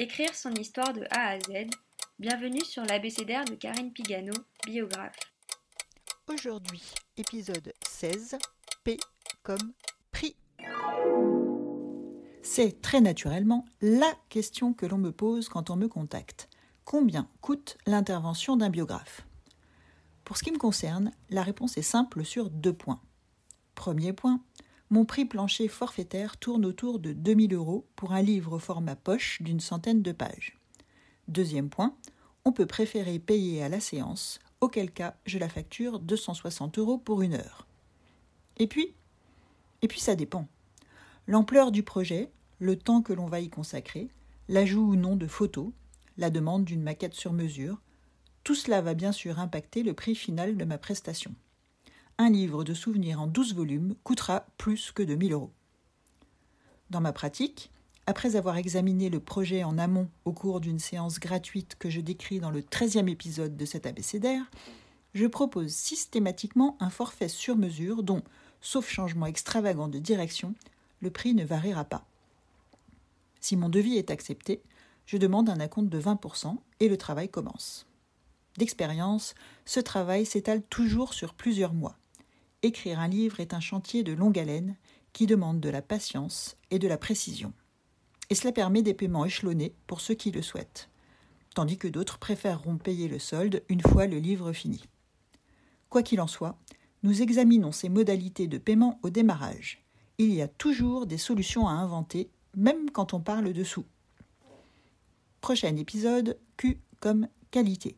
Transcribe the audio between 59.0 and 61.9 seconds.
le projet en amont au cours d'une séance gratuite que